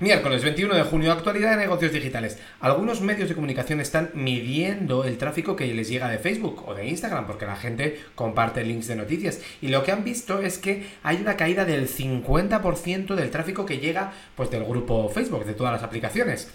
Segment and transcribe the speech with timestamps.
[0.00, 2.38] Miércoles 21 de junio, actualidad de negocios digitales.
[2.60, 6.88] Algunos medios de comunicación están midiendo el tráfico que les llega de Facebook o de
[6.88, 9.42] Instagram, porque la gente comparte links de noticias.
[9.60, 13.76] Y lo que han visto es que hay una caída del 50% del tráfico que
[13.76, 16.50] llega pues, del grupo Facebook, de todas las aplicaciones.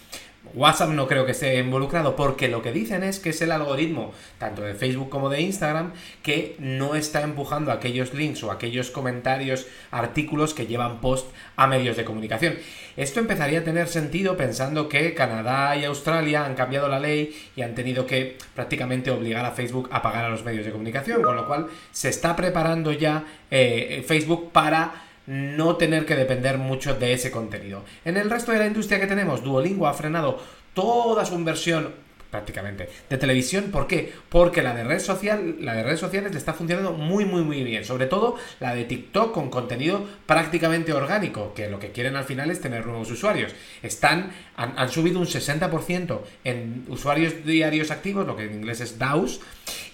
[0.54, 4.12] WhatsApp no creo que esté involucrado porque lo que dicen es que es el algoritmo,
[4.38, 5.92] tanto de Facebook como de Instagram,
[6.22, 11.26] que no está empujando aquellos links o aquellos comentarios, artículos que llevan post
[11.56, 12.54] a medios de comunicación.
[12.96, 17.62] Esto empezaría a tener sentido pensando que Canadá y Australia han cambiado la ley y
[17.62, 21.36] han tenido que prácticamente obligar a Facebook a pagar a los medios de comunicación, con
[21.36, 27.12] lo cual se está preparando ya eh, Facebook para no tener que depender mucho de
[27.12, 27.84] ese contenido.
[28.04, 30.40] En el resto de la industria que tenemos, Duolingo ha frenado
[30.74, 34.12] toda su inversión prácticamente de televisión, ¿por qué?
[34.28, 37.62] Porque la de red social, la de redes sociales le está funcionando muy muy muy
[37.62, 42.24] bien, sobre todo la de TikTok con contenido prácticamente orgánico, que lo que quieren al
[42.24, 43.52] final es tener nuevos usuarios.
[43.82, 48.98] Están han, han subido un 60% en usuarios diarios activos, lo que en inglés es
[48.98, 49.40] DAUs,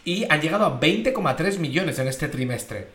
[0.05, 2.89] y han llegado a 20,3 millones en este trimestre.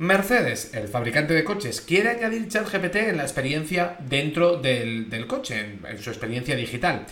[0.00, 5.98] Mercedes, el fabricante de coches, quiere añadir ChatGPT en la experiencia dentro del, coche, en,
[6.02, 7.04] su experiencia digital.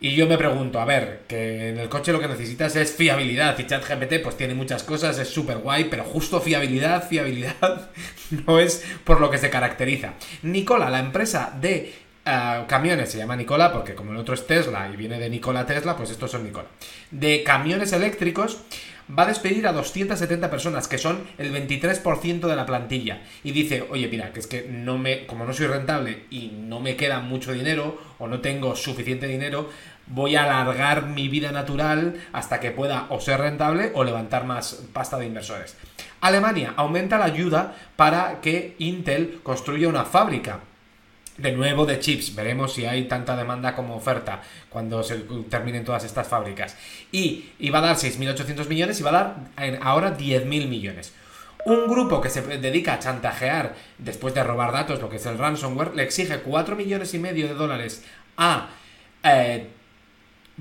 [0.00, 3.58] Y yo me pregunto, a ver, que en el coche lo que necesitas es fiabilidad
[3.58, 7.90] y ChatGPT pues tiene muchas cosas, es súper guay, pero justo fiabilidad, fiabilidad
[8.46, 10.14] no es por lo que se caracteriza.
[10.40, 11.92] Nicola, la empresa de
[12.24, 15.66] eh, camiones, se llama Nicola porque como el otro es Tesla y viene de Nicola
[15.66, 16.68] Tesla, pues estos son Nicola.
[17.10, 18.58] De camiones eléctricos
[19.18, 23.22] va a despedir a 270 personas, que son el 23% de la plantilla.
[23.42, 26.80] Y dice, oye, mira, que es que no me, como no soy rentable y no
[26.80, 29.68] me queda mucho dinero o no tengo suficiente dinero,
[30.06, 34.84] voy a alargar mi vida natural hasta que pueda o ser rentable o levantar más
[34.92, 35.76] pasta de inversores.
[36.20, 40.60] Alemania aumenta la ayuda para que Intel construya una fábrica
[41.42, 42.34] de nuevo de chips.
[42.34, 44.40] Veremos si hay tanta demanda como oferta
[44.70, 45.16] cuando se
[45.50, 46.76] terminen todas estas fábricas.
[47.10, 51.12] Y iba a dar 6.800 millones y va a dar ahora 10.000 millones.
[51.64, 55.38] Un grupo que se dedica a chantajear después de robar datos, lo que es el
[55.38, 58.04] ransomware, le exige 4 millones y medio de dólares
[58.36, 58.70] a
[59.22, 59.68] eh,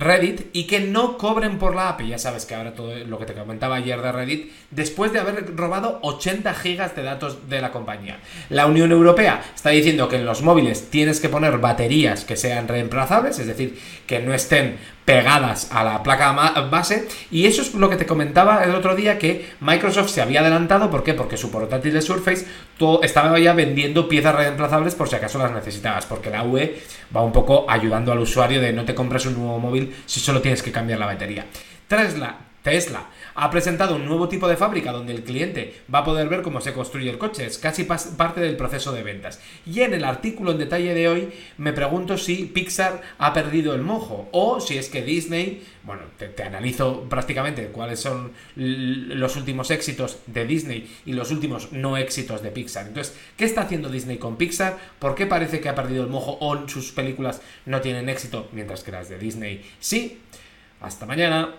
[0.01, 2.09] Reddit y que no cobren por la API.
[2.09, 5.56] Ya sabes que ahora todo lo que te comentaba ayer de Reddit, después de haber
[5.56, 8.19] robado 80 gigas de datos de la compañía.
[8.50, 12.67] La Unión Europea está diciendo que en los móviles tienes que poner baterías que sean
[12.67, 14.78] reemplazables, es decir, que no estén
[15.11, 16.31] pegadas a la placa
[16.72, 20.39] base y eso es lo que te comentaba el otro día que Microsoft se había
[20.39, 21.13] adelantado, ¿por qué?
[21.13, 25.51] Porque su portátil de Surface todo, estaba ya vendiendo piezas reemplazables por si acaso las
[25.51, 26.81] necesitabas, porque la UE
[27.13, 30.41] va un poco ayudando al usuario de no te compres un nuevo móvil si solo
[30.41, 31.45] tienes que cambiar la batería.
[31.89, 36.29] Tesla, Tesla ha presentado un nuevo tipo de fábrica donde el cliente va a poder
[36.29, 37.45] ver cómo se construye el coche.
[37.45, 39.41] Es casi parte del proceso de ventas.
[39.66, 43.81] Y en el artículo en detalle de hoy me pregunto si Pixar ha perdido el
[43.81, 50.19] mojo o si es que Disney, bueno, te, analizo prácticamente cuáles son los últimos éxitos
[50.28, 52.88] de Disney y los últimos no éxitos de Pixar.
[52.88, 54.78] Entonces, ¿qué está haciendo Disney con Pixar?
[54.99, 58.83] ¿Por qué parece que ha perdido el mojo o sus películas no tienen éxito mientras
[58.83, 60.19] que las de Disney sí?
[60.81, 61.55] Hasta mañana.